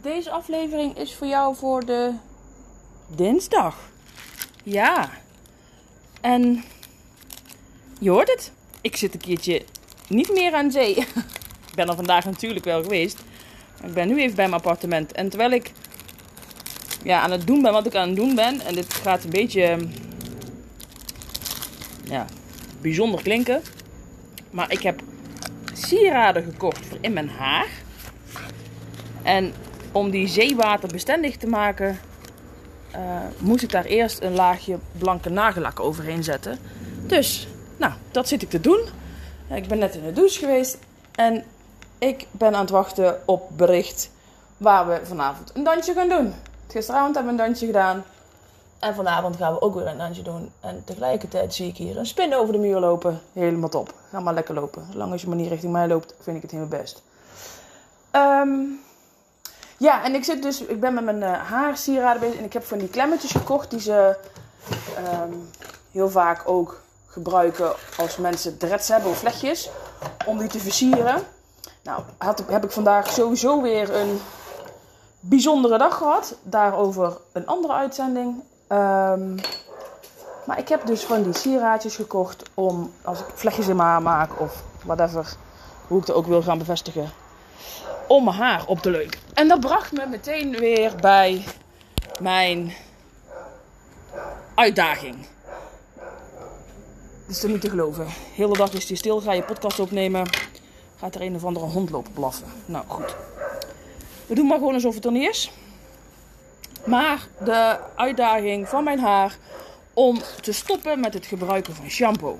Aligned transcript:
Deze 0.00 0.30
aflevering 0.30 0.96
is 0.96 1.14
voor 1.14 1.26
jou 1.26 1.56
voor 1.56 1.84
de 1.84 2.12
dinsdag. 3.06 3.76
Ja. 4.62 5.10
En 6.20 6.64
je 7.98 8.10
hoort 8.10 8.30
het. 8.30 8.52
Ik 8.80 8.96
zit 8.96 9.14
een 9.14 9.20
keertje 9.20 9.64
niet 10.08 10.32
meer 10.32 10.54
aan 10.54 10.70
zee. 10.70 10.96
ik 11.68 11.74
ben 11.74 11.88
er 11.88 11.94
vandaag 11.94 12.24
natuurlijk 12.24 12.64
wel 12.64 12.82
geweest. 12.82 13.22
Ik 13.84 13.94
ben 13.94 14.08
nu 14.08 14.20
even 14.20 14.36
bij 14.36 14.48
mijn 14.48 14.62
appartement. 14.62 15.12
En 15.12 15.28
terwijl 15.28 15.50
ik 15.50 15.72
ja, 17.04 17.20
aan 17.20 17.30
het 17.30 17.46
doen 17.46 17.62
ben 17.62 17.72
wat 17.72 17.86
ik 17.86 17.94
aan 17.94 18.08
het 18.08 18.16
doen 18.16 18.34
ben. 18.34 18.60
En 18.60 18.74
dit 18.74 18.94
gaat 18.94 19.24
een 19.24 19.30
beetje 19.30 19.78
ja, 22.04 22.26
bijzonder 22.80 23.22
klinken. 23.22 23.62
Maar 24.50 24.70
ik 24.70 24.82
heb 24.82 25.02
sieraden 25.72 26.42
gekocht 26.42 26.86
voor 26.86 26.98
in 27.00 27.12
mijn 27.12 27.28
haar. 27.28 27.68
En 29.22 29.52
om 29.92 30.10
die 30.10 30.28
zeewaterbestendig 30.28 31.36
te 31.36 31.46
maken, 31.46 31.98
uh, 32.94 32.98
moest 33.38 33.62
ik 33.62 33.70
daar 33.70 33.84
eerst 33.84 34.22
een 34.22 34.34
laagje 34.34 34.78
blanke 34.98 35.28
nagellak 35.28 35.80
overheen 35.80 36.24
zetten. 36.24 36.58
Dus, 37.06 37.48
nou, 37.76 37.92
dat 38.10 38.28
zit 38.28 38.42
ik 38.42 38.50
te 38.50 38.60
doen. 38.60 38.80
Ik 39.48 39.68
ben 39.68 39.78
net 39.78 39.94
in 39.94 40.04
de 40.04 40.12
douche 40.12 40.38
geweest 40.38 40.78
en 41.14 41.44
ik 41.98 42.26
ben 42.30 42.54
aan 42.54 42.60
het 42.60 42.70
wachten 42.70 43.20
op 43.24 43.50
bericht 43.56 44.10
waar 44.56 44.88
we 44.88 45.00
vanavond 45.02 45.50
een 45.54 45.64
dansje 45.64 45.92
gaan 45.92 46.08
doen. 46.08 46.34
Gisteravond 46.68 47.14
hebben 47.14 47.36
we 47.36 47.42
een 47.42 47.46
dansje 47.46 47.66
gedaan. 47.66 48.04
En 48.78 48.94
vanavond 48.94 49.36
gaan 49.36 49.52
we 49.52 49.60
ook 49.60 49.74
weer 49.74 49.86
een 49.86 49.98
dansje 49.98 50.22
doen. 50.22 50.52
En 50.60 50.82
tegelijkertijd 50.84 51.54
zie 51.54 51.68
ik 51.68 51.76
hier 51.76 51.98
een 51.98 52.06
spin 52.06 52.34
over 52.34 52.52
de 52.52 52.58
muur 52.58 52.78
lopen. 52.78 53.20
Helemaal 53.32 53.68
top. 53.68 53.94
Ga 54.10 54.20
maar 54.20 54.34
lekker 54.34 54.54
lopen. 54.54 54.86
Zolang 54.90 55.12
als 55.12 55.20
je 55.20 55.28
maar 55.28 55.36
niet 55.36 55.48
richting 55.48 55.72
mij 55.72 55.88
loopt, 55.88 56.14
vind 56.20 56.36
ik 56.36 56.42
het 56.42 56.50
helemaal 56.50 56.78
best. 56.78 57.02
Um, 58.12 58.80
ja, 59.82 60.04
en 60.04 60.14
ik 60.14 60.24
zit 60.24 60.42
dus, 60.42 60.60
ik 60.60 60.80
ben 60.80 60.94
met 60.94 61.04
mijn 61.04 61.20
uh, 61.20 61.50
haarsieraden 61.50 62.20
bezig 62.20 62.38
en 62.38 62.44
ik 62.44 62.52
heb 62.52 62.64
van 62.64 62.78
die 62.78 62.88
klemmetjes 62.88 63.30
gekocht 63.30 63.70
die 63.70 63.80
ze 63.80 64.16
um, 65.22 65.50
heel 65.90 66.10
vaak 66.10 66.42
ook 66.44 66.80
gebruiken 67.06 67.72
als 67.98 68.16
mensen 68.16 68.58
dreads 68.58 68.88
hebben 68.88 69.10
of 69.10 69.18
vlechtjes, 69.18 69.70
om 70.26 70.38
die 70.38 70.48
te 70.48 70.58
versieren. 70.58 71.22
Nou, 71.82 72.02
had, 72.18 72.44
heb 72.48 72.64
ik 72.64 72.70
vandaag 72.70 73.10
sowieso 73.10 73.62
weer 73.62 73.94
een 73.94 74.20
bijzondere 75.20 75.78
dag 75.78 75.96
gehad. 75.96 76.36
Daarover 76.42 77.16
een 77.32 77.46
andere 77.46 77.72
uitzending. 77.72 78.42
Um, 78.68 79.34
maar 80.46 80.58
ik 80.58 80.68
heb 80.68 80.86
dus 80.86 81.04
van 81.04 81.22
die 81.22 81.36
sieraadjes 81.36 81.96
gekocht 81.96 82.42
om, 82.54 82.92
als 83.02 83.20
ik 83.20 83.26
vlechtjes 83.34 83.68
in 83.68 83.76
mijn 83.76 83.88
haar 83.88 84.02
maak 84.02 84.40
of 84.40 84.62
whatever, 84.84 85.36
hoe 85.86 86.00
ik 86.00 86.06
het 86.06 86.16
ook 86.16 86.26
wil 86.26 86.42
gaan 86.42 86.58
bevestigen, 86.58 87.12
om 88.12 88.24
mijn 88.24 88.36
haar 88.36 88.66
op 88.66 88.78
te 88.78 88.90
leuken. 88.90 89.20
En 89.34 89.48
dat 89.48 89.60
bracht 89.60 89.92
me 89.92 90.06
meteen 90.06 90.50
weer 90.50 90.92
bij 91.00 91.44
mijn 92.20 92.72
uitdaging. 94.54 95.16
Is 97.28 97.40
te 97.40 97.48
niet 97.48 97.60
te 97.60 97.70
geloven. 97.70 98.04
De 98.04 98.12
hele 98.34 98.56
dag 98.56 98.72
is 98.72 98.88
hij 98.88 98.96
stil, 98.96 99.20
ga 99.20 99.32
je 99.32 99.42
podcast 99.42 99.80
opnemen. 99.80 100.28
Gaat 100.98 101.14
er 101.14 101.20
een 101.20 101.34
of 101.34 101.44
andere 101.44 101.66
hond 101.66 101.90
lopen 101.90 102.12
blaffen. 102.12 102.46
Nou 102.64 102.84
goed. 102.86 103.16
We 104.26 104.34
doen 104.34 104.46
maar 104.46 104.58
gewoon 104.58 104.74
alsof 104.74 104.94
het 104.94 105.04
er 105.04 105.12
niet 105.12 105.28
is. 105.28 105.50
Maar 106.84 107.26
de 107.44 107.78
uitdaging 107.96 108.68
van 108.68 108.84
mijn 108.84 108.98
haar 108.98 109.36
om 109.92 110.18
te 110.40 110.52
stoppen 110.52 111.00
met 111.00 111.14
het 111.14 111.26
gebruiken 111.26 111.74
van 111.74 111.90
shampoo. 111.90 112.38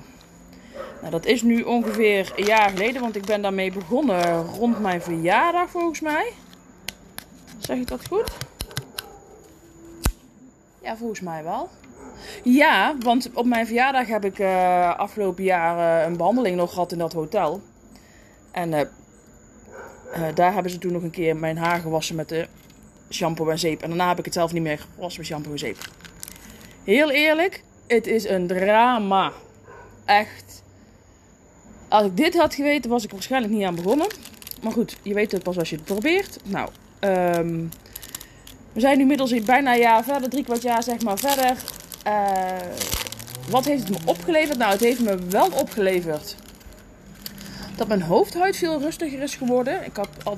Nou, 1.03 1.15
dat 1.15 1.25
is 1.25 1.41
nu 1.41 1.61
ongeveer 1.61 2.33
een 2.35 2.45
jaar 2.45 2.69
geleden, 2.69 3.01
want 3.01 3.15
ik 3.15 3.25
ben 3.25 3.41
daarmee 3.41 3.71
begonnen 3.71 4.45
rond 4.45 4.79
mijn 4.79 5.01
verjaardag 5.01 5.69
volgens 5.69 5.99
mij. 5.99 6.33
Zeg 7.57 7.77
ik 7.77 7.87
dat 7.87 8.07
goed? 8.07 8.37
Ja, 10.81 10.97
volgens 10.97 11.19
mij 11.19 11.43
wel. 11.43 11.69
Ja, 12.43 12.95
want 12.99 13.29
op 13.33 13.45
mijn 13.45 13.65
verjaardag 13.65 14.07
heb 14.07 14.25
ik 14.25 14.39
uh, 14.39 14.97
afgelopen 14.97 15.43
jaar 15.43 16.01
uh, 16.01 16.07
een 16.07 16.17
behandeling 16.17 16.55
nog 16.55 16.73
gehad 16.73 16.91
in 16.91 16.97
dat 16.97 17.13
hotel. 17.13 17.61
En 18.51 18.71
uh, 18.71 18.81
daar 20.33 20.53
hebben 20.53 20.71
ze 20.71 20.77
toen 20.77 20.91
nog 20.91 21.03
een 21.03 21.09
keer 21.09 21.35
mijn 21.35 21.57
haar 21.57 21.79
gewassen 21.79 22.15
met 22.15 22.29
de 22.29 22.47
shampoo 23.09 23.49
en 23.49 23.59
zeep. 23.59 23.81
En 23.81 23.87
daarna 23.87 24.07
heb 24.07 24.19
ik 24.19 24.25
het 24.25 24.33
zelf 24.33 24.53
niet 24.53 24.63
meer 24.63 24.85
gewassen 24.95 25.21
met 25.21 25.29
shampoo 25.29 25.51
en 25.51 25.59
zeep. 25.59 25.77
Heel 26.83 27.11
eerlijk, 27.11 27.63
het 27.87 28.07
is 28.07 28.29
een 28.29 28.47
drama. 28.47 29.31
Echt 30.05 30.62
als 31.93 32.05
ik 32.05 32.17
dit 32.17 32.37
had 32.37 32.55
geweten, 32.55 32.89
was 32.89 33.03
ik 33.03 33.11
waarschijnlijk 33.11 33.53
niet 33.53 33.63
aan 33.63 33.75
begonnen. 33.75 34.07
Maar 34.61 34.71
goed, 34.71 34.97
je 35.01 35.13
weet 35.13 35.31
het 35.31 35.43
pas 35.43 35.57
als 35.57 35.69
je 35.69 35.75
het 35.75 35.85
probeert. 35.85 36.37
Nou, 36.43 36.69
um, 36.99 37.69
we 38.73 38.79
zijn 38.79 38.95
nu 38.95 39.01
inmiddels 39.01 39.43
bijna 39.43 39.73
een 39.73 39.79
jaar 39.79 40.03
verder, 40.03 40.29
drie 40.29 40.43
kwart 40.43 40.61
jaar 40.61 40.83
zeg 40.83 41.01
maar 41.01 41.17
verder. 41.17 41.55
Uh, 42.07 42.37
wat 43.49 43.65
heeft 43.65 43.87
het 43.87 43.89
me 43.89 44.11
opgeleverd? 44.11 44.57
Nou, 44.57 44.71
het 44.71 44.79
heeft 44.79 44.99
me 44.99 45.17
wel 45.29 45.49
opgeleverd 45.51 46.35
dat 47.75 47.87
mijn 47.87 48.01
hoofdhuid 48.01 48.57
veel 48.57 48.79
rustiger 48.79 49.21
is 49.21 49.35
geworden. 49.35 49.85
Ik 49.85 49.95
had 49.95 50.09
al 50.23 50.37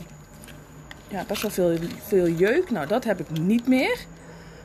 ja, 1.08 1.24
best 1.28 1.42
wel 1.42 1.52
veel, 1.52 1.78
veel 2.08 2.28
jeuk. 2.28 2.72
Nou, 2.72 2.88
dat 2.88 3.04
heb 3.04 3.20
ik 3.20 3.40
niet 3.40 3.68
meer. 3.68 4.06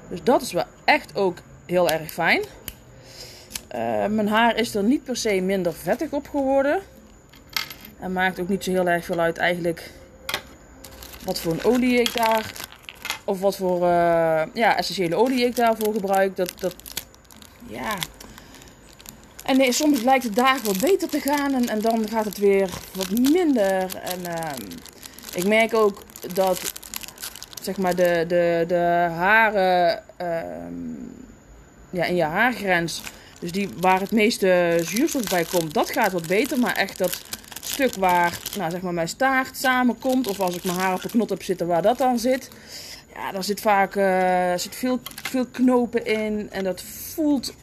Dus 0.09 0.23
dat 0.23 0.43
is 0.43 0.53
wel 0.53 0.67
echt 0.85 1.17
ook 1.17 1.39
heel 1.67 1.89
erg 1.89 2.13
fijn. 2.13 2.45
Uh, 3.75 4.07
mijn 4.07 4.29
haar 4.29 4.57
is 4.57 4.75
er 4.75 4.83
niet 4.83 5.05
per 5.05 5.17
se 5.17 5.41
minder 5.41 5.75
vettig 5.75 6.11
op 6.11 6.29
geworden. 6.29 6.81
En 8.01 8.13
maakt 8.13 8.41
ook 8.41 8.49
niet 8.49 8.65
zo 8.65 8.71
heel 8.71 8.89
erg 8.89 9.05
veel 9.05 9.19
uit 9.19 9.39
eigenlijk 9.39 9.91
wat 11.25 11.41
voor 11.41 11.53
een 11.53 11.65
olie 11.65 12.01
ik 12.01 12.17
daar... 12.17 12.53
Of 13.25 13.41
wat 13.41 13.57
voor 13.57 13.83
uh, 13.83 14.43
ja, 14.55 14.77
essentiële 14.77 15.17
olie 15.17 15.45
ik 15.45 15.57
daarvoor 15.57 15.93
gebruik. 15.93 16.37
Dat, 16.37 16.53
dat, 16.59 16.75
ja... 17.67 17.97
En 19.45 19.73
soms 19.73 20.03
lijkt 20.03 20.25
het 20.25 20.35
dagen 20.35 20.67
wat 20.67 20.81
beter 20.81 21.09
te 21.09 21.21
gaan 21.21 21.55
en, 21.55 21.69
en 21.69 21.81
dan 21.81 22.09
gaat 22.09 22.25
het 22.25 22.39
weer 22.39 22.71
wat 22.95 23.11
minder. 23.11 24.01
En 24.03 24.21
uh, 24.27 24.53
ik 25.35 25.47
merk 25.47 25.75
ook 25.75 26.03
dat 26.35 26.73
zeg 27.63 27.77
maar 27.77 27.97
de, 27.97 28.25
de, 28.29 28.65
de 28.67 29.09
haren 29.15 30.03
ehm, 30.17 30.75
ja, 31.91 32.05
in 32.05 32.17
je 32.17 32.23
haargrens 32.23 33.03
dus 33.41 33.53
die, 33.53 33.69
waar 33.81 34.01
het 34.01 34.13
meeste 34.13 34.81
zuurstof 34.83 35.23
bij 35.23 35.45
komt, 35.45 35.75
dat 35.75 35.91
gaat 35.91 36.13
wat 36.13 36.27
beter. 36.27 36.59
Maar 36.59 36.77
echt 36.77 36.99
dat 36.99 37.21
stuk 37.61 37.95
waar 37.95 38.39
nou, 38.57 38.71
zeg 38.71 38.81
maar 38.81 38.95
mijn 38.95 39.09
staart 39.09 39.57
samenkomt, 39.57 40.27
of 40.27 40.41
als 40.41 40.57
ik 40.57 40.65
mijn 40.65 40.79
haar 40.79 40.95
op 40.95 41.05
een 41.05 41.11
knot 41.11 41.31
heb 41.31 41.43
zitten 41.43 41.67
waar 41.67 41.83
dat 41.83 41.99
dan 41.99 42.19
zit. 42.19 42.51
Ja, 43.15 43.33
daar 43.33 43.45
zit 43.45 43.61
vaak 43.61 43.95
uh, 43.95 44.53
zit 44.57 44.77
veel, 44.77 45.01
veel 45.23 45.47
knopen 45.47 46.05
in 46.05 46.49
en 46.51 46.65
dat 46.65 46.83
voelt 47.15 47.55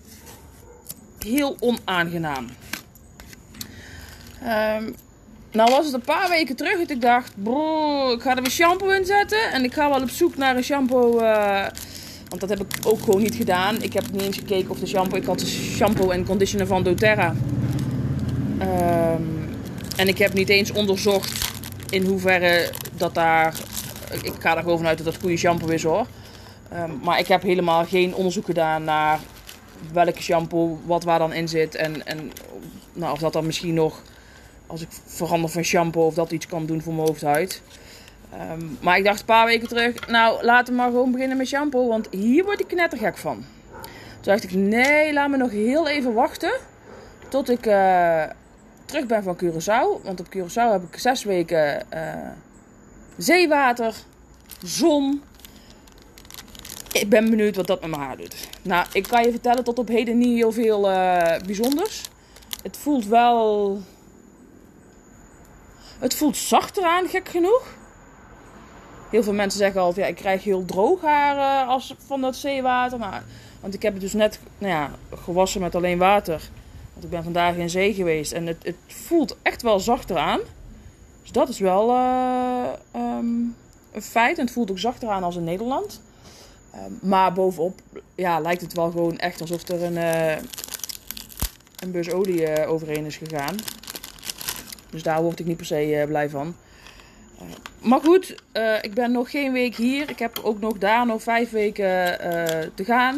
heel 1.20 1.58
onaangenaam. 1.60 2.50
Um, 4.44 4.96
nou 5.52 5.72
was 5.72 5.86
het 5.86 5.94
een 5.94 6.02
paar 6.02 6.30
weken 6.30 6.56
terug 6.56 6.78
dat 6.78 6.90
ik 6.90 7.02
dacht, 7.02 7.44
bro, 7.44 8.12
ik 8.12 8.22
ga 8.22 8.36
er 8.36 8.42
weer 8.42 8.52
shampoo 8.52 8.90
in 8.90 9.06
zetten. 9.06 9.52
En 9.52 9.64
ik 9.64 9.74
ga 9.74 9.90
wel 9.90 10.02
op 10.02 10.10
zoek 10.10 10.38
naar 10.38 10.56
een 10.56 10.64
shampoo 10.64 11.22
uh, 11.22 11.66
want 12.30 12.42
dat 12.42 12.50
heb 12.50 12.60
ik 12.60 12.68
ook 12.86 13.00
gewoon 13.00 13.22
niet 13.22 13.36
gedaan. 13.36 13.82
Ik 13.82 13.94
heb 13.94 14.12
niet 14.12 14.22
eens 14.22 14.38
gekeken 14.38 14.70
of 14.70 14.80
de 14.80 14.88
shampoo... 14.88 15.18
Ik 15.18 15.26
had 15.26 15.40
de 15.40 15.46
shampoo 15.46 16.10
en 16.10 16.26
conditioner 16.26 16.68
van 16.68 16.84
doTERRA. 16.84 17.36
Um, 18.62 19.50
en 19.96 20.08
ik 20.08 20.18
heb 20.18 20.34
niet 20.34 20.50
eens 20.50 20.72
onderzocht 20.72 21.52
in 21.90 22.06
hoeverre 22.06 22.70
dat 22.98 23.14
daar... 23.14 23.56
Ik 24.22 24.34
ga 24.40 24.56
er 24.56 24.62
gewoon 24.62 24.78
vanuit 24.78 24.98
dat 24.98 25.06
dat 25.06 25.22
goede 25.22 25.38
shampoo 25.38 25.68
is 25.68 25.84
hoor. 25.84 26.06
Um, 26.74 27.00
maar 27.04 27.20
ik 27.20 27.28
heb 27.28 27.42
helemaal 27.42 27.86
geen 27.86 28.16
onderzoek 28.16 28.46
gedaan 28.46 28.84
naar 28.84 29.20
welke 29.92 30.22
shampoo, 30.22 30.80
wat 30.86 31.04
waar 31.04 31.20
dan 31.20 31.34
in 31.34 31.48
zit. 31.48 31.76
En, 31.76 32.06
en 32.06 32.32
nou, 32.94 33.12
of 33.12 33.20
dat 33.20 33.34
dan 33.34 33.46
misschien 33.46 33.74
nog, 33.74 34.02
als 34.68 34.82
ik 34.82 34.88
verander 35.06 35.50
van 35.50 35.64
shampoo, 35.64 36.06
of 36.06 36.14
dat 36.14 36.32
iets 36.32 36.48
kan 36.48 36.66
doen 36.66 36.82
voor 36.82 36.94
mijn 36.94 37.08
hoofdhuid. 37.08 37.62
Ehm, 38.32 38.66
maar 38.82 38.98
ik 38.98 39.04
dacht 39.04 39.20
een 39.20 39.26
paar 39.26 39.46
weken 39.46 39.68
terug, 39.68 40.08
nou 40.08 40.44
laten 40.44 40.74
we 40.74 40.80
maar 40.80 40.90
gewoon 40.90 41.12
beginnen 41.12 41.38
met 41.38 41.48
shampoo, 41.48 41.88
want 41.88 42.08
hier 42.12 42.44
word 42.44 42.60
ik 42.60 42.68
knettergek 42.68 43.18
van. 43.18 43.46
Toen 44.28 44.34
dacht 44.34 44.44
ik, 44.44 44.54
nee, 44.54 45.14
laat 45.14 45.30
me 45.30 45.38
nog 45.38 45.52
heel 45.52 45.88
even 45.88 46.14
wachten 46.14 46.54
tot 47.30 47.50
ik 47.50 47.66
uh, 47.66 48.24
terug 48.86 49.06
ben 49.06 49.24
van 49.24 49.38
Curaçao. 49.44 50.04
Want 50.04 50.20
op 50.20 50.28
Curaçao 50.36 50.72
heb 50.72 50.84
ik 50.92 51.00
zes 51.00 51.24
weken 51.24 51.86
uh, 51.94 52.14
zeewater, 53.18 53.96
zon. 54.64 55.22
Ik 56.92 57.10
ben 57.10 57.30
benieuwd 57.30 57.56
wat 57.56 57.68
dat 57.68 57.82
met 57.82 57.90
mijn 57.90 58.02
haar 58.02 58.18
doet. 58.18 58.50
Nou, 58.62 58.86
ik 58.94 59.04
kan 59.04 59.24
je 59.24 59.32
vertellen 59.32 59.64
tot 59.64 59.80
op 59.80 59.88
heden 59.88 60.18
niet 60.18 60.36
heel 60.36 60.52
veel 60.52 60.90
uh, 60.90 61.22
bijzonders. 61.46 62.10
Het 62.64 62.78
voelt 62.78 63.06
wel. 63.06 63.82
Het 66.00 66.16
voelt 66.16 66.38
zachter 66.38 66.84
aan, 66.84 67.08
gek 67.08 67.30
genoeg. 67.30 67.77
Heel 69.10 69.24
veel 69.24 69.34
mensen 69.34 69.60
zeggen 69.60 69.82
altijd, 69.82 70.06
ja, 70.06 70.12
ik 70.12 70.18
krijg 70.18 70.44
heel 70.44 70.66
droog 70.66 71.02
haar 71.02 71.66
uh, 71.66 71.70
als, 71.70 71.96
van 72.06 72.22
dat 72.22 72.36
zeewater. 72.36 73.00
Want 73.60 73.74
ik 73.74 73.82
heb 73.82 73.94
het 73.94 74.02
dus 74.02 74.14
net 74.14 74.40
nou 74.58 74.74
ja, 74.74 74.92
gewassen 75.16 75.62
met 75.62 75.76
alleen 75.76 75.98
water. 75.98 76.50
Want 76.94 77.04
ik 77.04 77.10
ben 77.10 77.24
vandaag 77.24 77.56
in 77.56 77.70
zee 77.70 77.94
geweest. 77.94 78.32
En 78.32 78.46
het, 78.46 78.64
het 78.64 78.76
voelt 78.88 79.38
echt 79.42 79.62
wel 79.62 79.80
zachter 79.80 80.18
aan. 80.18 80.40
Dus 81.22 81.32
dat 81.32 81.50
is 81.50 81.60
wel 81.60 81.90
uh, 81.90 82.64
um, 82.96 83.56
een 83.92 84.02
feit. 84.02 84.38
En 84.38 84.46
het 84.46 84.54
voelt 84.54 84.72
ook 84.72 84.80
zachter 84.80 85.10
aan 85.10 85.24
als 85.24 85.36
in 85.36 85.44
Nederland. 85.44 86.02
Um, 86.76 87.00
maar 87.02 87.34
bovenop 87.34 87.82
ja, 88.16 88.40
lijkt 88.40 88.62
het 88.62 88.74
wel 88.74 88.92
gewoon 88.92 89.18
echt 89.18 89.42
alsof 89.42 89.68
er 89.68 89.84
een, 89.84 89.96
uh, 89.96 90.36
een 91.80 91.92
bus 91.92 92.12
olie 92.12 92.66
overheen 92.66 93.06
is 93.06 93.18
gegaan. 93.18 93.56
Dus 94.90 95.04
daar 95.04 95.22
word 95.22 95.40
ik 95.40 95.46
niet 95.46 95.58
per 95.58 95.66
se 95.66 96.06
blij 96.08 96.30
van. 96.30 96.56
Maar 97.88 98.00
goed, 98.00 98.36
uh, 98.54 98.76
ik 98.82 98.94
ben 98.94 99.12
nog 99.12 99.30
geen 99.32 99.52
week 99.52 99.76
hier. 99.76 100.10
Ik 100.10 100.20
heb 100.20 100.40
ook 100.44 100.60
nog 100.60 100.78
daar 100.78 101.06
nog 101.06 101.24
vijf 101.24 101.50
weken 101.50 101.86
uh, 101.86 102.18
te 102.74 102.84
gaan. 102.86 103.18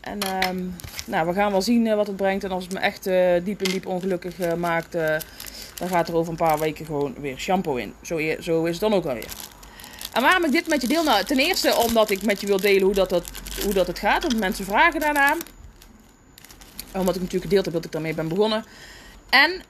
En 0.00 0.18
um, 0.48 0.76
nou, 1.06 1.26
we 1.26 1.32
gaan 1.32 1.50
wel 1.50 1.62
zien 1.62 1.86
uh, 1.86 1.94
wat 1.94 2.06
het 2.06 2.16
brengt. 2.16 2.44
En 2.44 2.50
als 2.50 2.64
het 2.64 2.72
me 2.72 2.78
echt 2.78 3.04
diep 3.44 3.62
en 3.62 3.70
diep 3.70 3.86
ongelukkig 3.86 4.56
maakt, 4.56 4.92
dan 5.74 5.88
gaat 5.88 6.08
er 6.08 6.14
over 6.14 6.30
een 6.30 6.38
paar 6.38 6.58
weken 6.58 6.86
gewoon 6.86 7.14
weer 7.20 7.38
shampoo 7.38 7.76
in. 7.76 7.94
Zo, 8.02 8.20
zo 8.40 8.64
is 8.64 8.70
het 8.70 8.80
dan 8.80 8.94
ook 8.94 9.06
alweer. 9.06 9.30
En 10.12 10.22
waarom 10.22 10.44
ik 10.44 10.52
dit 10.52 10.68
met 10.68 10.82
je 10.82 10.88
deel? 10.88 11.04
Nou, 11.04 11.24
ten 11.24 11.38
eerste 11.38 11.76
omdat 11.76 12.10
ik 12.10 12.22
met 12.22 12.40
je 12.40 12.46
wil 12.46 12.60
delen 12.60 12.82
hoe 12.82 12.94
dat, 12.94 13.08
dat, 13.08 13.24
hoe 13.64 13.74
dat 13.74 13.86
het 13.86 13.98
gaat. 13.98 14.22
Want 14.22 14.38
mensen 14.38 14.64
vragen 14.64 15.00
daarna. 15.00 15.36
Omdat 16.94 17.14
ik 17.14 17.20
natuurlijk 17.20 17.50
gedeeld 17.50 17.64
heb 17.64 17.74
dat 17.74 17.84
ik 17.84 17.92
daarmee 17.92 18.14
ben 18.14 18.28
begonnen. 18.28 18.64
En... 19.30 19.62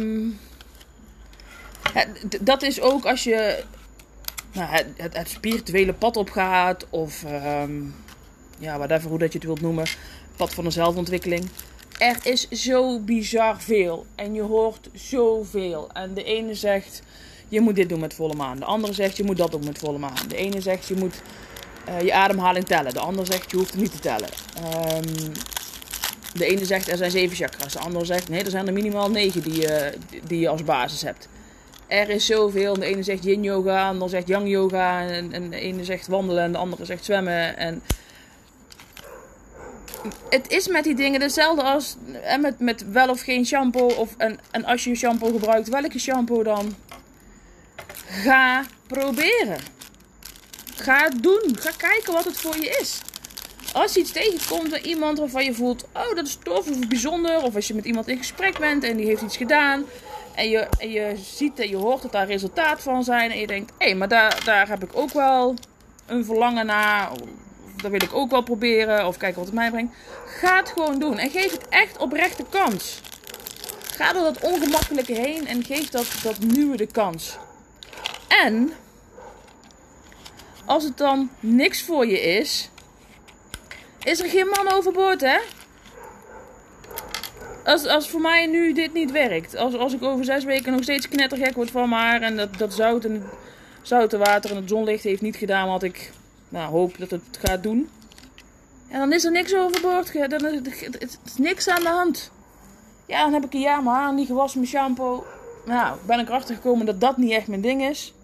Um, 0.00 0.38
dat 2.40 2.62
is 2.62 2.80
ook 2.80 3.04
als 3.04 3.24
je 3.24 3.64
nou, 4.56 4.70
het, 4.96 5.16
het, 5.16 5.28
spirituele 5.28 5.92
pad 5.92 6.16
opgaat. 6.16 6.86
Of 6.90 7.24
um, 7.62 7.94
ja, 8.58 8.76
whatever 8.76 9.08
hoe 9.08 9.18
dat 9.18 9.32
je 9.32 9.38
het 9.38 9.46
wilt 9.46 9.60
noemen. 9.60 9.86
Pad 10.36 10.54
van 10.54 10.64
de 10.64 10.70
zelfontwikkeling. 10.70 11.48
Er 11.98 12.16
is 12.22 12.48
zo 12.48 13.00
bizar 13.00 13.60
veel. 13.60 14.06
En 14.14 14.34
je 14.34 14.42
hoort 14.42 14.88
zoveel. 14.92 15.88
En 15.92 16.14
de 16.14 16.24
ene 16.24 16.54
zegt, 16.54 17.02
je 17.48 17.60
moet 17.60 17.76
dit 17.76 17.88
doen 17.88 18.00
met 18.00 18.14
volle 18.14 18.34
maan. 18.34 18.58
De 18.58 18.64
andere 18.64 18.92
zegt, 18.92 19.16
je 19.16 19.24
moet 19.24 19.36
dat 19.36 19.50
doen 19.50 19.64
met 19.64 19.78
volle 19.78 19.98
maan. 19.98 20.28
De 20.28 20.36
ene 20.36 20.60
zegt, 20.60 20.86
je 20.86 20.94
moet 20.94 21.22
uh, 21.88 22.00
je 22.00 22.14
ademhaling 22.14 22.64
tellen. 22.64 22.92
De 22.92 23.00
andere 23.00 23.26
zegt, 23.26 23.50
je 23.50 23.56
hoeft 23.56 23.70
het 23.70 23.80
niet 23.80 23.92
te 23.92 23.98
tellen. 23.98 24.28
Um, 24.94 25.32
de 26.34 26.46
ene 26.46 26.64
zegt, 26.64 26.88
er 26.88 26.96
zijn 26.96 27.10
zeven 27.10 27.36
chakras. 27.36 27.72
De 27.72 27.78
andere 27.78 28.04
zegt, 28.04 28.28
nee, 28.28 28.42
er 28.42 28.50
zijn 28.50 28.66
er 28.66 28.72
minimaal 28.72 29.10
negen 29.10 29.42
die, 29.42 29.62
uh, 29.62 29.86
die 30.26 30.40
je 30.40 30.48
als 30.48 30.64
basis 30.64 31.02
hebt 31.02 31.28
er 31.86 32.10
is 32.10 32.26
zoveel. 32.26 32.74
De 32.74 32.84
ene 32.84 33.02
zegt 33.02 33.24
yin 33.24 33.42
yoga, 33.42 33.82
de 33.82 33.88
andere 33.88 34.10
zegt 34.10 34.28
yang 34.28 34.48
yoga. 34.48 35.06
En, 35.06 35.32
en 35.32 35.50
de 35.50 35.60
ene 35.60 35.84
zegt 35.84 36.06
wandelen 36.06 36.42
en 36.42 36.52
de 36.52 36.58
andere 36.58 36.84
zegt 36.84 37.04
zwemmen. 37.04 37.56
En 37.56 37.82
het 40.28 40.50
is 40.50 40.68
met 40.68 40.84
die 40.84 40.94
dingen 40.94 41.20
hetzelfde 41.20 41.62
als 41.62 41.96
met, 42.40 42.60
met 42.60 42.90
wel 42.90 43.08
of 43.08 43.20
geen 43.20 43.46
shampoo. 43.46 43.86
Of, 43.86 44.14
en, 44.16 44.38
en 44.50 44.64
als 44.64 44.84
je 44.84 44.94
shampoo 44.94 45.32
gebruikt, 45.32 45.68
welke 45.68 45.98
shampoo 45.98 46.42
dan? 46.42 46.74
Ga 48.06 48.64
proberen. 48.86 49.58
Ga 50.74 51.04
het 51.04 51.22
doen. 51.22 51.56
Ga 51.58 51.70
kijken 51.76 52.12
wat 52.12 52.24
het 52.24 52.36
voor 52.36 52.56
je 52.56 52.78
is. 52.80 53.00
Als 53.72 53.94
je 53.94 54.00
iets 54.00 54.12
tegenkomt 54.12 54.68
van 54.68 54.78
iemand 54.82 55.18
waarvan 55.18 55.44
je 55.44 55.54
voelt, 55.54 55.84
oh 55.92 56.14
dat 56.14 56.26
is 56.26 56.38
tof 56.42 56.70
of 56.70 56.88
bijzonder. 56.88 57.42
Of 57.42 57.54
als 57.54 57.68
je 57.68 57.74
met 57.74 57.84
iemand 57.84 58.08
in 58.08 58.18
gesprek 58.18 58.58
bent 58.58 58.84
en 58.84 58.96
die 58.96 59.06
heeft 59.06 59.22
iets 59.22 59.36
gedaan. 59.36 59.84
En 60.36 60.48
je, 60.48 60.66
en 60.78 60.90
je 60.90 61.16
ziet 61.16 61.58
en 61.58 61.68
je 61.68 61.76
hoort 61.76 62.02
dat 62.02 62.12
daar 62.12 62.26
resultaat 62.26 62.82
van 62.82 63.04
zijn. 63.04 63.30
En 63.30 63.38
je 63.38 63.46
denkt, 63.46 63.72
hé, 63.78 63.86
hey, 63.86 63.94
maar 63.94 64.08
daar, 64.08 64.44
daar 64.44 64.68
heb 64.68 64.82
ik 64.82 64.90
ook 64.92 65.10
wel 65.10 65.54
een 66.06 66.24
verlangen 66.24 66.66
naar. 66.66 67.10
Dat 67.76 67.90
wil 67.90 68.02
ik 68.02 68.14
ook 68.14 68.30
wel 68.30 68.42
proberen. 68.42 69.06
Of 69.06 69.16
kijken 69.16 69.38
wat 69.38 69.46
het 69.46 69.54
mij 69.54 69.70
brengt. 69.70 69.96
Ga 70.26 70.56
het 70.56 70.68
gewoon 70.68 70.98
doen. 70.98 71.18
En 71.18 71.30
geef 71.30 71.50
het 71.50 71.68
echt 71.68 71.98
oprechte 71.98 72.44
kans. 72.50 73.00
Ga 73.94 74.12
door 74.12 74.22
dat 74.22 74.40
ongemakkelijke 74.40 75.12
heen 75.12 75.46
en 75.46 75.64
geef 75.64 75.88
dat, 75.88 76.06
dat 76.22 76.38
nieuwe 76.38 76.76
de 76.76 76.86
kans. 76.86 77.36
En 78.44 78.72
als 80.64 80.84
het 80.84 80.96
dan 80.96 81.30
niks 81.40 81.82
voor 81.82 82.06
je 82.06 82.20
is, 82.20 82.70
is 84.02 84.20
er 84.20 84.28
geen 84.28 84.48
man 84.48 84.72
overboord, 84.72 85.20
hè? 85.20 85.38
Als, 87.66 87.86
als 87.86 88.08
voor 88.08 88.20
mij 88.20 88.46
nu 88.46 88.72
dit 88.72 88.92
niet 88.92 89.10
werkt. 89.10 89.56
Als, 89.56 89.74
als 89.74 89.92
ik 89.92 90.02
over 90.02 90.24
zes 90.24 90.44
weken 90.44 90.72
nog 90.72 90.82
steeds 90.82 91.08
knettergek 91.08 91.54
word 91.54 91.70
van 91.70 91.88
mijn 91.88 92.02
haar. 92.02 92.22
En 92.22 92.36
dat, 92.36 92.58
dat 92.58 92.74
zout 92.74 93.04
en 93.04 93.24
zoute 93.82 94.18
water 94.18 94.50
en 94.50 94.56
het 94.56 94.68
zonlicht 94.68 95.04
heeft 95.04 95.22
niet 95.22 95.36
gedaan 95.36 95.68
wat 95.68 95.82
ik 95.82 96.12
nou, 96.48 96.70
hoop 96.70 96.98
dat 96.98 97.10
het 97.10 97.38
gaat 97.40 97.62
doen. 97.62 97.90
En 98.88 98.98
dan 98.98 99.12
is 99.12 99.24
er 99.24 99.30
niks 99.30 99.54
overboord. 99.54 100.30
Dan 100.30 100.46
is 100.46 100.80
het, 100.80 101.18
niks 101.36 101.68
aan 101.68 101.82
de 101.82 101.88
hand. 101.88 102.30
Ja, 103.06 103.22
dan 103.22 103.32
heb 103.32 103.44
ik 103.44 103.54
een 103.54 103.60
jaar 103.60 103.82
mijn 103.82 103.96
haar 103.96 104.14
niet 104.14 104.26
gewassen 104.26 104.60
met 104.60 104.68
shampoo. 104.68 105.24
Nou, 105.64 105.96
ben 106.06 106.18
ik 106.18 106.28
erachter 106.28 106.54
gekomen 106.54 106.86
dat 106.86 107.00
dat 107.00 107.16
niet 107.16 107.32
echt 107.32 107.48
mijn 107.48 107.60
ding 107.60 107.82
is. 107.82 108.14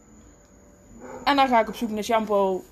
En 1.25 1.37
dan 1.37 1.49
ga 1.49 1.61
ik 1.61 1.69
op 1.69 1.75
zoek 1.75 1.91
naar 1.91 2.03
shampoo. 2.03 2.65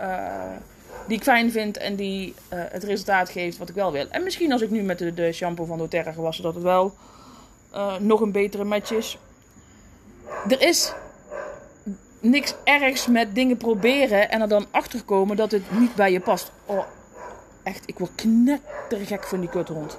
Uh, 0.00 0.56
die 1.06 1.16
ik 1.16 1.22
fijn 1.22 1.50
vind 1.50 1.76
en 1.76 1.96
die 1.96 2.34
uh, 2.52 2.58
het 2.68 2.84
resultaat 2.84 3.28
geeft 3.28 3.58
wat 3.58 3.68
ik 3.68 3.74
wel 3.74 3.92
wil. 3.92 4.06
En 4.08 4.22
misschien 4.22 4.52
als 4.52 4.62
ik 4.62 4.70
nu 4.70 4.82
met 4.82 4.98
de, 4.98 5.14
de 5.14 5.32
shampoo 5.32 5.64
van 5.64 5.78
doTERRA 5.78 6.12
gewassen, 6.12 6.44
dat 6.44 6.54
het 6.54 6.62
wel 6.62 6.94
uh, 7.74 7.98
nog 7.98 8.20
een 8.20 8.32
betere 8.32 8.64
match 8.64 8.92
is. 8.92 9.18
Er 10.48 10.62
is 10.62 10.92
niks 12.20 12.54
ergs 12.64 13.06
met 13.06 13.34
dingen 13.34 13.56
proberen 13.56 14.30
en 14.30 14.40
er 14.40 14.48
dan 14.48 14.66
achter 14.70 15.02
komen 15.04 15.36
dat 15.36 15.50
het 15.50 15.78
niet 15.78 15.94
bij 15.94 16.12
je 16.12 16.20
past. 16.20 16.52
Oh, 16.66 16.84
echt, 17.62 17.82
ik 17.86 17.98
word 17.98 18.14
knettergek 18.14 19.24
van 19.24 19.40
die 19.40 19.48
kuthond. 19.48 19.96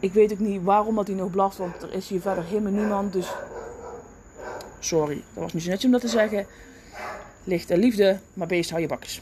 Ik 0.00 0.12
weet 0.12 0.32
ook 0.32 0.38
niet 0.38 0.62
waarom 0.62 0.94
dat 0.94 1.06
hij 1.06 1.16
nog 1.16 1.30
blaft, 1.30 1.56
want 1.56 1.82
er 1.82 1.92
is 1.92 2.08
hier 2.08 2.20
verder 2.20 2.44
helemaal 2.44 2.72
niemand. 2.72 3.12
Dus 3.12 3.28
sorry, 4.78 5.22
dat 5.34 5.42
was 5.42 5.52
niet 5.52 5.62
zo 5.62 5.68
netjes 5.68 5.86
om 5.86 5.92
dat 5.92 6.00
te 6.00 6.08
zeggen 6.08 6.46
licht 7.48 7.70
en 7.70 7.78
liefde, 7.78 8.18
maar 8.34 8.46
beest 8.46 8.70
hou 8.70 8.82
je 8.82 8.88
bakjes. 8.88 9.20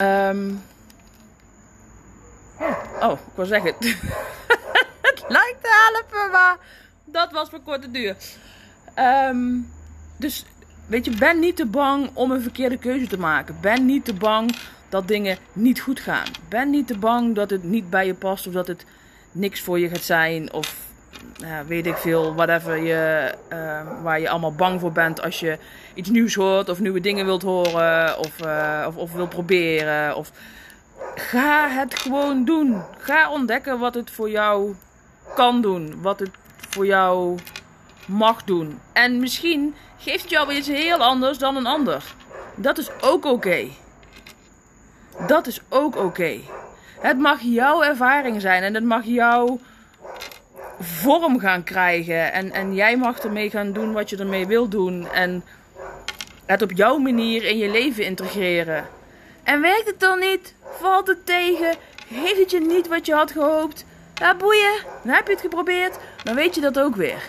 Um, 0.00 0.62
oh, 3.00 3.12
ik 3.12 3.34
wil 3.34 3.46
zeggen. 3.46 3.74
het 5.08 5.24
lijkt 5.28 5.62
te 5.62 5.92
helpen, 5.92 6.30
maar 6.30 6.56
dat 7.04 7.32
was 7.32 7.48
voor 7.48 7.60
korte 7.60 7.90
duur. 7.90 8.16
Um, 8.98 9.72
dus 10.16 10.44
weet 10.86 11.04
je, 11.04 11.10
ben 11.10 11.38
niet 11.38 11.56
te 11.56 11.66
bang 11.66 12.10
om 12.12 12.30
een 12.30 12.42
verkeerde 12.42 12.76
keuze 12.76 13.06
te 13.06 13.18
maken. 13.18 13.56
Ben 13.60 13.86
niet 13.86 14.04
te 14.04 14.14
bang 14.14 14.56
dat 14.88 15.08
dingen 15.08 15.38
niet 15.52 15.80
goed 15.80 16.00
gaan. 16.00 16.26
Ben 16.48 16.70
niet 16.70 16.86
te 16.86 16.98
bang 16.98 17.34
dat 17.34 17.50
het 17.50 17.64
niet 17.64 17.90
bij 17.90 18.06
je 18.06 18.14
past 18.14 18.46
of 18.46 18.52
dat 18.52 18.66
het 18.66 18.84
niks 19.32 19.60
voor 19.60 19.78
je 19.78 19.88
gaat 19.88 20.02
zijn. 20.02 20.52
Of 20.52 20.76
weet 21.66 21.86
ik 21.86 21.96
veel, 21.96 22.34
whatever 22.34 22.76
je, 22.76 23.34
uh, 23.52 23.80
waar 24.02 24.20
je 24.20 24.28
allemaal 24.28 24.54
bang 24.54 24.80
voor 24.80 24.92
bent 24.92 25.22
als 25.22 25.40
je 25.40 25.58
iets 25.94 26.08
nieuws 26.08 26.34
hoort 26.34 26.68
of 26.68 26.80
nieuwe 26.80 27.00
dingen 27.00 27.24
wilt 27.24 27.42
horen 27.42 28.18
of, 28.18 28.44
uh, 28.44 28.84
of, 28.86 28.96
of 28.96 29.12
wilt 29.12 29.28
proberen. 29.28 30.16
Of... 30.16 30.30
Ga 31.14 31.68
het 31.68 31.98
gewoon 31.98 32.44
doen. 32.44 32.82
Ga 32.98 33.30
ontdekken 33.30 33.78
wat 33.78 33.94
het 33.94 34.10
voor 34.10 34.30
jou 34.30 34.74
kan 35.34 35.60
doen, 35.60 36.02
wat 36.02 36.18
het 36.18 36.30
voor 36.68 36.86
jou 36.86 37.38
mag 38.06 38.44
doen. 38.44 38.80
En 38.92 39.20
misschien 39.20 39.74
geeft 39.98 40.22
het 40.22 40.30
jou 40.30 40.52
iets 40.52 40.68
heel 40.68 40.98
anders 40.98 41.38
dan 41.38 41.56
een 41.56 41.66
ander. 41.66 42.04
Dat 42.54 42.78
is 42.78 42.90
ook 43.00 43.24
oké. 43.24 43.66
Dat 45.26 45.46
is 45.46 45.60
ook 45.68 45.96
oké. 45.96 46.40
Het 47.00 47.18
mag 47.18 47.40
jouw 47.40 47.82
ervaring 47.82 48.40
zijn 48.40 48.62
en 48.62 48.74
het 48.74 48.84
mag 48.84 49.04
jouw 49.04 49.58
vorm 50.80 51.38
gaan 51.38 51.64
krijgen. 51.64 52.32
En, 52.32 52.52
en 52.52 52.74
jij 52.74 52.96
mag 52.96 53.18
ermee 53.18 53.50
gaan 53.50 53.72
doen 53.72 53.92
wat 53.92 54.10
je 54.10 54.16
ermee 54.16 54.46
wil 54.46 54.68
doen. 54.68 55.08
En 55.12 55.44
het 56.46 56.62
op 56.62 56.72
jouw 56.72 56.98
manier 56.98 57.44
in 57.44 57.58
je 57.58 57.70
leven 57.70 58.04
integreren. 58.04 58.88
En 59.42 59.60
werkt 59.60 59.86
het 59.86 60.00
dan 60.00 60.18
niet? 60.18 60.54
Valt 60.80 61.06
het 61.06 61.26
tegen? 61.26 61.74
Heeft 62.06 62.38
het 62.38 62.50
je 62.50 62.60
niet 62.60 62.88
wat 62.88 63.06
je 63.06 63.14
had 63.14 63.30
gehoopt? 63.30 63.84
Ja, 64.14 64.36
boeien. 64.36 64.72
Dan 65.04 65.14
heb 65.14 65.26
je 65.26 65.32
het 65.32 65.42
geprobeerd. 65.42 65.98
Dan 66.24 66.34
weet 66.34 66.54
je 66.54 66.60
dat 66.60 66.78
ook 66.78 66.96
weer. 66.96 67.22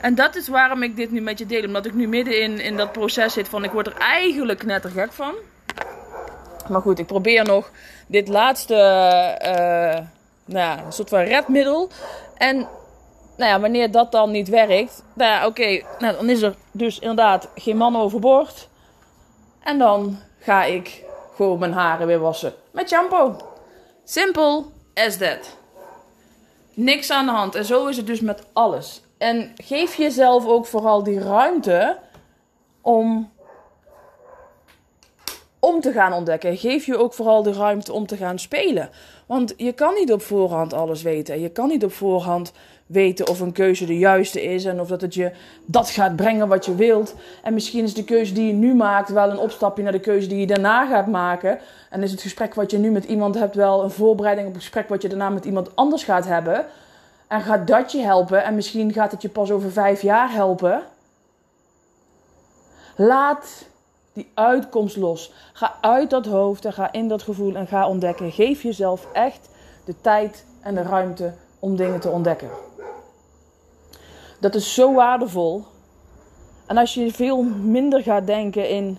En 0.00 0.14
dat 0.14 0.36
is 0.36 0.48
waarom 0.48 0.82
ik 0.82 0.96
dit 0.96 1.10
nu 1.10 1.20
met 1.20 1.38
je 1.38 1.46
deel. 1.46 1.64
Omdat 1.64 1.86
ik 1.86 1.94
nu 1.94 2.08
midden 2.08 2.40
in, 2.40 2.60
in 2.60 2.76
dat 2.76 2.92
proces 2.92 3.32
zit 3.32 3.48
van 3.48 3.64
ik 3.64 3.70
word 3.70 3.86
er 3.86 3.96
eigenlijk 3.96 4.58
knettergek 4.58 5.12
van. 5.12 5.34
Maar 6.68 6.80
goed, 6.80 6.98
ik 6.98 7.06
probeer 7.06 7.44
nog 7.44 7.70
dit 8.06 8.28
laatste, 8.28 8.74
uh, 9.44 10.06
nou 10.52 10.80
een 10.80 10.92
soort 10.92 11.08
van 11.08 11.20
redmiddel. 11.20 11.88
En 12.36 12.56
nou 13.36 13.50
ja, 13.50 13.60
wanneer 13.60 13.90
dat 13.90 14.12
dan 14.12 14.30
niet 14.30 14.48
werkt, 14.48 15.04
nou 15.14 15.30
ja, 15.30 15.46
oké, 15.46 15.82
nou, 15.98 16.16
dan 16.16 16.30
is 16.30 16.42
er 16.42 16.54
dus 16.72 16.98
inderdaad 16.98 17.48
geen 17.54 17.76
man 17.76 17.96
overboord. 17.96 18.68
En 19.62 19.78
dan 19.78 20.18
ga 20.38 20.64
ik 20.64 21.04
gewoon 21.34 21.58
mijn 21.58 21.72
haren 21.72 22.06
weer 22.06 22.18
wassen 22.18 22.54
met 22.70 22.88
shampoo. 22.88 23.36
Simpel 24.04 24.72
as 24.94 25.16
that. 25.16 25.56
Niks 26.74 27.10
aan 27.10 27.26
de 27.26 27.32
hand. 27.32 27.54
En 27.54 27.64
zo 27.64 27.86
is 27.86 27.96
het 27.96 28.06
dus 28.06 28.20
met 28.20 28.44
alles. 28.52 29.02
En 29.18 29.52
geef 29.56 29.94
jezelf 29.94 30.46
ook 30.46 30.66
vooral 30.66 31.02
die 31.02 31.20
ruimte 31.20 31.98
om, 32.80 33.32
om 35.58 35.80
te 35.80 35.92
gaan 35.92 36.12
ontdekken. 36.12 36.56
Geef 36.56 36.86
je 36.86 36.96
ook 36.96 37.14
vooral 37.14 37.42
de 37.42 37.52
ruimte 37.52 37.92
om 37.92 38.06
te 38.06 38.16
gaan 38.16 38.38
spelen. 38.38 38.90
Want 39.32 39.54
je 39.56 39.72
kan 39.72 39.94
niet 39.94 40.12
op 40.12 40.22
voorhand 40.22 40.72
alles 40.72 41.02
weten. 41.02 41.40
Je 41.40 41.48
kan 41.48 41.68
niet 41.68 41.84
op 41.84 41.92
voorhand 41.92 42.52
weten 42.86 43.28
of 43.28 43.40
een 43.40 43.52
keuze 43.52 43.86
de 43.86 43.98
juiste 43.98 44.42
is 44.42 44.64
en 44.64 44.80
of 44.80 44.88
dat 44.88 45.00
het 45.00 45.14
je 45.14 45.32
dat 45.64 45.90
gaat 45.90 46.16
brengen 46.16 46.48
wat 46.48 46.64
je 46.64 46.74
wilt. 46.74 47.14
En 47.42 47.54
misschien 47.54 47.84
is 47.84 47.94
de 47.94 48.04
keuze 48.04 48.32
die 48.32 48.46
je 48.46 48.52
nu 48.52 48.74
maakt 48.74 49.08
wel 49.08 49.30
een 49.30 49.38
opstapje 49.38 49.82
naar 49.82 49.92
de 49.92 50.00
keuze 50.00 50.28
die 50.28 50.38
je 50.38 50.46
daarna 50.46 50.86
gaat 50.86 51.06
maken. 51.06 51.58
En 51.90 52.02
is 52.02 52.10
het 52.10 52.20
gesprek 52.20 52.54
wat 52.54 52.70
je 52.70 52.78
nu 52.78 52.90
met 52.90 53.04
iemand 53.04 53.34
hebt 53.34 53.54
wel 53.54 53.82
een 53.82 53.90
voorbereiding 53.90 54.46
op 54.46 54.52
het 54.54 54.62
gesprek 54.62 54.88
wat 54.88 55.02
je 55.02 55.08
daarna 55.08 55.28
met 55.28 55.44
iemand 55.44 55.76
anders 55.76 56.04
gaat 56.04 56.26
hebben. 56.26 56.66
En 57.28 57.40
gaat 57.40 57.66
dat 57.66 57.92
je 57.92 58.00
helpen 58.00 58.44
en 58.44 58.54
misschien 58.54 58.92
gaat 58.92 59.12
het 59.12 59.22
je 59.22 59.28
pas 59.28 59.50
over 59.50 59.72
vijf 59.72 60.02
jaar 60.02 60.32
helpen. 60.32 60.82
Laat 62.96 63.66
die 64.12 64.30
uitkomst 64.34 64.96
los. 64.96 65.32
Ga 65.52 65.76
uit 65.80 66.10
dat 66.10 66.26
hoofd 66.26 66.64
en 66.64 66.72
ga 66.72 66.92
in 66.92 67.08
dat 67.08 67.22
gevoel 67.22 67.54
en 67.54 67.66
ga 67.66 67.88
ontdekken. 67.88 68.32
Geef 68.32 68.62
jezelf 68.62 69.06
echt 69.12 69.48
de 69.84 69.94
tijd 70.00 70.44
en 70.60 70.74
de 70.74 70.82
ruimte 70.82 71.34
om 71.58 71.76
dingen 71.76 72.00
te 72.00 72.08
ontdekken. 72.08 72.50
Dat 74.40 74.54
is 74.54 74.74
zo 74.74 74.94
waardevol. 74.94 75.64
En 76.66 76.76
als 76.76 76.94
je 76.94 77.12
veel 77.12 77.42
minder 77.42 78.02
gaat 78.02 78.26
denken 78.26 78.68
in 78.68 78.98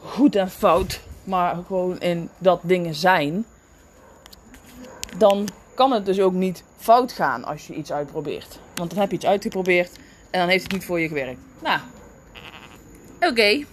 goed 0.00 0.36
en 0.36 0.50
fout, 0.50 1.00
maar 1.24 1.56
gewoon 1.66 2.00
in 2.00 2.28
dat 2.38 2.60
dingen 2.62 2.94
zijn, 2.94 3.44
dan 5.18 5.48
kan 5.74 5.92
het 5.92 6.06
dus 6.06 6.20
ook 6.20 6.32
niet 6.32 6.64
fout 6.76 7.12
gaan 7.12 7.44
als 7.44 7.66
je 7.66 7.74
iets 7.74 7.92
uitprobeert. 7.92 8.58
Want 8.74 8.90
dan 8.90 8.98
heb 8.98 9.10
je 9.10 9.16
iets 9.16 9.26
uitgeprobeerd 9.26 9.90
en 10.30 10.40
dan 10.40 10.48
heeft 10.48 10.62
het 10.62 10.72
niet 10.72 10.84
voor 10.84 11.00
je 11.00 11.08
gewerkt. 11.08 11.40
Nou, 11.62 11.80
oké. 13.20 13.64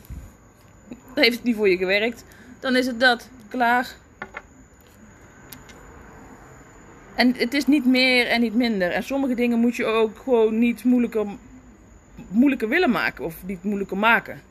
Dan 1.17 1.25
heeft 1.25 1.37
het 1.37 1.45
niet 1.45 1.55
voor 1.55 1.69
je 1.69 1.77
gewerkt. 1.77 2.23
Dan 2.59 2.75
is 2.75 2.85
het 2.85 2.99
dat. 2.99 3.29
Klaar. 3.47 3.95
En 7.15 7.33
het 7.35 7.53
is 7.53 7.65
niet 7.65 7.85
meer 7.85 8.27
en 8.27 8.41
niet 8.41 8.53
minder. 8.53 8.91
En 8.91 9.03
sommige 9.03 9.33
dingen 9.33 9.59
moet 9.59 9.75
je 9.75 9.85
ook 9.85 10.17
gewoon 10.17 10.59
niet 10.59 10.83
moeilijker, 10.83 11.25
moeilijker 12.29 12.69
willen 12.69 12.89
maken. 12.89 13.25
Of 13.25 13.35
niet 13.45 13.63
moeilijker 13.63 13.97
maken. 13.97 14.41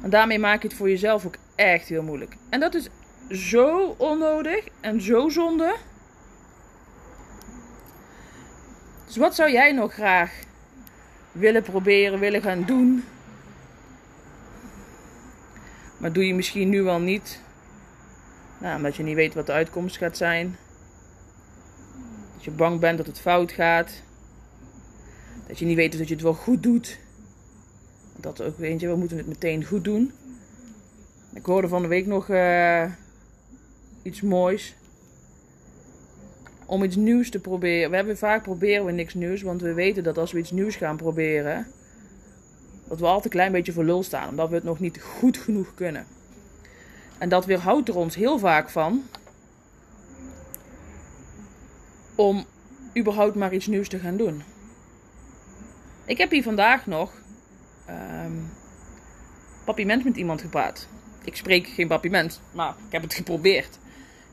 Want 0.00 0.12
daarmee 0.12 0.38
maak 0.38 0.62
je 0.62 0.68
het 0.68 0.76
voor 0.76 0.88
jezelf 0.88 1.26
ook 1.26 1.36
echt 1.54 1.88
heel 1.88 2.02
moeilijk. 2.02 2.36
En 2.48 2.60
dat 2.60 2.74
is 2.74 2.88
zo 3.30 3.94
onnodig 3.98 4.64
en 4.80 5.00
zo 5.00 5.28
zonde. 5.28 5.74
Dus 9.06 9.16
wat 9.16 9.34
zou 9.34 9.50
jij 9.50 9.72
nog 9.72 9.92
graag 9.92 10.32
willen 11.32 11.62
proberen, 11.62 12.18
willen 12.18 12.42
gaan 12.42 12.64
doen? 12.64 13.04
Maar 16.00 16.12
doe 16.12 16.26
je 16.26 16.34
misschien 16.34 16.68
nu 16.68 16.82
wel 16.82 17.00
niet. 17.00 17.40
Nou, 18.58 18.76
omdat 18.76 18.96
je 18.96 19.02
niet 19.02 19.14
weet 19.14 19.34
wat 19.34 19.46
de 19.46 19.52
uitkomst 19.52 19.96
gaat 19.96 20.16
zijn. 20.16 20.56
Dat 22.34 22.44
je 22.44 22.50
bang 22.50 22.80
bent 22.80 22.96
dat 22.96 23.06
het 23.06 23.20
fout 23.20 23.52
gaat. 23.52 24.02
Dat 25.46 25.58
je 25.58 25.64
niet 25.64 25.76
weet 25.76 25.98
dat 25.98 26.08
je 26.08 26.14
het 26.14 26.22
wel 26.22 26.34
goed 26.34 26.62
doet. 26.62 26.98
Dat 28.16 28.42
ook, 28.42 28.58
weet 28.58 28.80
je, 28.80 28.88
we 28.88 28.96
moeten 28.96 29.16
het 29.16 29.26
meteen 29.26 29.64
goed 29.64 29.84
doen. 29.84 30.12
Ik 31.34 31.44
hoorde 31.44 31.68
van 31.68 31.82
de 31.82 31.88
week 31.88 32.06
nog 32.06 32.28
uh, 32.28 32.84
iets 34.02 34.20
moois. 34.20 34.74
Om 36.66 36.82
iets 36.82 36.96
nieuws 36.96 37.30
te 37.30 37.40
proberen. 37.40 37.90
We 37.90 37.96
hebben 37.96 38.18
vaak 38.18 38.42
proberen 38.42 38.84
we 38.84 38.92
niks 38.92 39.14
nieuws, 39.14 39.42
want 39.42 39.60
we 39.60 39.72
weten 39.72 40.02
dat 40.02 40.18
als 40.18 40.32
we 40.32 40.38
iets 40.38 40.50
nieuws 40.50 40.76
gaan 40.76 40.96
proberen, 40.96 41.66
dat 42.90 42.98
we 42.98 43.06
altijd 43.06 43.24
een 43.24 43.30
klein 43.30 43.52
beetje 43.52 43.72
voor 43.72 43.84
lul 43.84 44.02
staan, 44.02 44.28
omdat 44.28 44.48
we 44.48 44.54
het 44.54 44.64
nog 44.64 44.78
niet 44.78 45.02
goed 45.02 45.38
genoeg 45.38 45.74
kunnen. 45.74 46.06
En 47.18 47.28
dat 47.28 47.44
weerhoudt 47.44 47.88
er 47.88 47.96
ons 47.96 48.14
heel 48.14 48.38
vaak 48.38 48.70
van 48.70 49.02
om 52.14 52.44
überhaupt 52.98 53.34
maar 53.34 53.54
iets 53.54 53.66
nieuws 53.66 53.88
te 53.88 53.98
gaan 53.98 54.16
doen. 54.16 54.42
Ik 56.04 56.18
heb 56.18 56.30
hier 56.30 56.42
vandaag 56.42 56.86
nog 56.86 57.12
um, 57.88 58.50
papiment 59.64 60.04
met 60.04 60.16
iemand 60.16 60.40
gepraat. 60.40 60.88
Ik 61.24 61.36
spreek 61.36 61.66
geen 61.66 61.88
papiment, 61.88 62.40
maar 62.52 62.74
ik 62.86 62.92
heb 62.92 63.02
het 63.02 63.14
geprobeerd. 63.14 63.78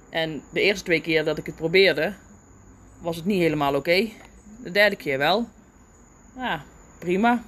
En 0.10 0.42
de 0.50 0.62
eerste 0.62 0.84
twee 0.84 1.02
keer 1.02 1.26
dat 1.26 1.38
ik 1.38 1.46
het 1.46 1.56
probeerde, 1.56 2.14
was 3.02 3.16
het 3.16 3.26
niet 3.26 3.42
helemaal 3.42 3.76
oké. 3.76 4.10
De 4.64 4.72
derde 4.72 4.96
keer 4.96 5.18
wel. 5.18 5.48
Ja, 6.36 6.64
prima. 7.00 7.44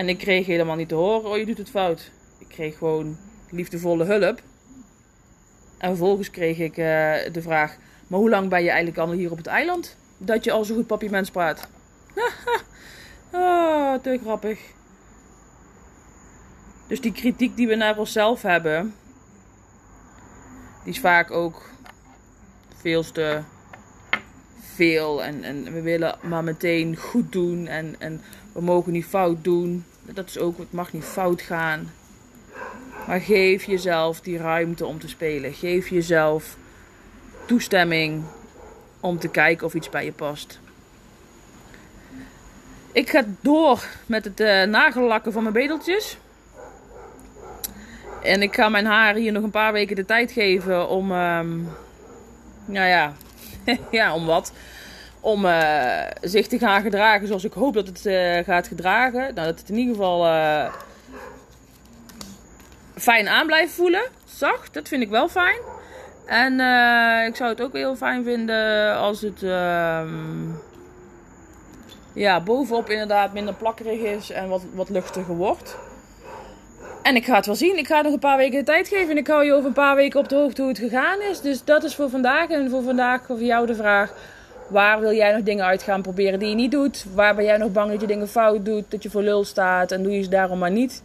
En 0.00 0.08
ik 0.08 0.18
kreeg 0.18 0.46
helemaal 0.46 0.76
niet 0.76 0.88
te 0.88 0.94
horen, 0.94 1.30
oh 1.30 1.36
je 1.36 1.46
doet 1.46 1.58
het 1.58 1.70
fout. 1.70 2.10
Ik 2.38 2.48
kreeg 2.48 2.78
gewoon 2.78 3.18
liefdevolle 3.50 4.04
hulp. 4.04 4.42
En 5.78 5.88
vervolgens 5.88 6.30
kreeg 6.30 6.58
ik 6.58 6.76
uh, 6.76 6.84
de 7.32 7.42
vraag: 7.42 7.76
Maar 8.06 8.18
hoe 8.18 8.30
lang 8.30 8.48
ben 8.48 8.62
je 8.62 8.68
eigenlijk 8.68 8.98
al 8.98 9.12
hier 9.12 9.30
op 9.30 9.36
het 9.36 9.46
eiland? 9.46 9.96
Dat 10.18 10.44
je 10.44 10.52
al 10.52 10.64
zo 10.64 10.74
goed 10.74 10.86
papiermens 10.86 11.30
praat. 11.30 11.68
oh, 13.32 13.94
te 14.02 14.18
grappig. 14.22 14.60
Dus 16.86 17.00
die 17.00 17.12
kritiek 17.12 17.56
die 17.56 17.68
we 17.68 17.74
naar 17.74 17.98
onszelf 17.98 18.42
hebben, 18.42 18.94
die 20.84 20.92
is 20.92 21.00
vaak 21.00 21.30
ook 21.30 21.70
veel 22.76 23.02
te 23.02 23.40
veel. 24.80 25.24
En, 25.24 25.44
en 25.44 25.72
we 25.72 25.80
willen 25.80 26.16
maar 26.20 26.44
meteen 26.44 26.96
goed 26.96 27.32
doen 27.32 27.66
en, 27.66 27.94
en 27.98 28.20
we 28.52 28.60
mogen 28.60 28.92
niet 28.92 29.04
fout 29.04 29.44
doen. 29.44 29.84
Dat 30.02 30.28
is 30.28 30.38
ook, 30.38 30.58
het 30.58 30.72
mag 30.72 30.92
niet 30.92 31.04
fout 31.04 31.42
gaan. 31.42 31.92
Maar 33.06 33.20
geef 33.20 33.64
jezelf 33.64 34.20
die 34.20 34.38
ruimte 34.38 34.86
om 34.86 34.98
te 34.98 35.08
spelen. 35.08 35.52
Geef 35.52 35.88
jezelf 35.88 36.56
toestemming 37.46 38.22
om 39.00 39.18
te 39.18 39.28
kijken 39.28 39.66
of 39.66 39.74
iets 39.74 39.88
bij 39.88 40.04
je 40.04 40.12
past. 40.12 40.60
Ik 42.92 43.10
ga 43.10 43.24
door 43.40 43.84
met 44.06 44.24
het 44.24 44.40
uh, 44.40 44.62
nagellakken 44.62 45.32
van 45.32 45.42
mijn 45.42 45.54
bedeltjes. 45.54 46.18
En 48.22 48.42
ik 48.42 48.54
ga 48.54 48.68
mijn 48.68 48.86
haar 48.86 49.14
hier 49.14 49.32
nog 49.32 49.42
een 49.42 49.50
paar 49.50 49.72
weken 49.72 49.96
de 49.96 50.04
tijd 50.04 50.32
geven 50.32 50.88
om, 50.88 51.12
um, 51.12 51.68
nou 52.64 52.86
ja, 52.86 53.14
ja, 53.90 54.14
om 54.14 54.26
wat? 54.26 54.52
Om 55.20 55.44
uh, 55.44 56.02
zich 56.20 56.46
te 56.46 56.58
gaan 56.58 56.82
gedragen 56.82 57.26
zoals 57.26 57.44
ik 57.44 57.52
hoop 57.52 57.74
dat 57.74 57.86
het 57.86 58.06
uh, 58.06 58.38
gaat 58.44 58.68
gedragen. 58.68 59.20
Nou, 59.20 59.46
dat 59.46 59.58
het 59.58 59.68
in 59.68 59.78
ieder 59.78 59.94
geval 59.94 60.22
fijn 62.96 63.28
aan 63.28 63.46
blijft 63.46 63.72
voelen. 63.72 64.02
Zacht, 64.24 64.74
dat 64.74 64.88
vind 64.88 65.02
ik 65.02 65.08
wel 65.08 65.28
fijn. 65.28 65.58
En 66.26 66.52
ik 67.26 67.36
zou 67.36 67.50
het 67.50 67.62
ook 67.62 67.72
heel 67.72 67.96
fijn 67.96 68.24
vinden 68.24 68.96
als 68.96 69.20
het 69.20 69.42
uh, 69.42 70.02
ja, 72.12 72.40
bovenop 72.40 72.88
inderdaad 72.88 73.32
minder 73.32 73.54
plakkerig 73.54 74.00
is 74.00 74.30
en 74.30 74.48
wat, 74.48 74.62
wat 74.74 74.88
luchtiger 74.88 75.36
wordt. 75.36 75.76
En 77.02 77.16
ik 77.16 77.24
ga 77.24 77.34
het 77.34 77.46
wel 77.46 77.54
zien. 77.54 77.78
Ik 77.78 77.86
ga 77.86 78.00
nog 78.00 78.12
een 78.12 78.18
paar 78.18 78.36
weken 78.36 78.58
de 78.58 78.64
tijd 78.64 78.88
geven. 78.88 79.10
En 79.10 79.16
ik 79.16 79.26
hou 79.26 79.44
je 79.44 79.52
over 79.52 79.66
een 79.66 79.72
paar 79.72 79.96
weken 79.96 80.20
op 80.20 80.28
de 80.28 80.36
hoogte 80.36 80.60
hoe 80.60 80.70
het 80.70 80.80
gegaan 80.80 81.20
is. 81.20 81.40
Dus 81.40 81.64
dat 81.64 81.84
is 81.84 81.94
voor 81.94 82.10
vandaag. 82.10 82.48
En 82.48 82.70
voor 82.70 82.82
vandaag 82.82 83.26
voor 83.26 83.42
jou 83.42 83.66
de 83.66 83.74
vraag. 83.74 84.12
Waar 84.68 85.00
wil 85.00 85.12
jij 85.12 85.32
nog 85.32 85.42
dingen 85.42 85.64
uit 85.64 85.82
gaan 85.82 86.02
proberen 86.02 86.38
die 86.38 86.48
je 86.48 86.54
niet 86.54 86.70
doet? 86.70 87.04
Waar 87.14 87.34
ben 87.34 87.44
jij 87.44 87.56
nog 87.56 87.72
bang 87.72 87.90
dat 87.90 88.00
je 88.00 88.06
dingen 88.06 88.28
fout 88.28 88.64
doet? 88.64 88.84
Dat 88.88 89.02
je 89.02 89.10
voor 89.10 89.22
lul 89.22 89.44
staat 89.44 89.92
en 89.92 90.02
doe 90.02 90.12
je 90.12 90.22
ze 90.22 90.28
daarom 90.28 90.58
maar 90.58 90.70
niet? 90.70 91.02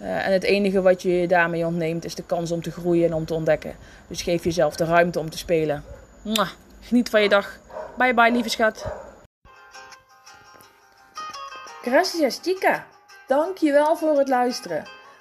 Uh, 0.00 0.26
en 0.26 0.32
het 0.32 0.42
enige 0.42 0.82
wat 0.82 1.02
je 1.02 1.26
daarmee 1.28 1.66
ontneemt 1.66 2.04
is 2.04 2.14
de 2.14 2.22
kans 2.22 2.50
om 2.50 2.62
te 2.62 2.70
groeien 2.70 3.06
en 3.06 3.14
om 3.14 3.24
te 3.24 3.34
ontdekken. 3.34 3.76
Dus 4.08 4.22
geef 4.22 4.44
jezelf 4.44 4.76
de 4.76 4.84
ruimte 4.84 5.18
om 5.18 5.30
te 5.30 5.38
spelen. 5.38 5.84
Mwah. 6.22 6.48
Geniet 6.80 7.10
van 7.10 7.22
je 7.22 7.28
dag. 7.28 7.58
Bye 7.98 8.14
bye, 8.14 8.30
lieve 8.30 8.48
schat. 8.48 8.84
Gracias, 11.82 12.38
chica. 12.42 12.86
Dankjewel 13.26 13.96
voor 13.96 14.18
het 14.18 14.28
luisteren. 14.28 14.84